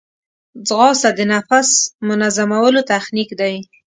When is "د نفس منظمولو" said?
1.17-2.81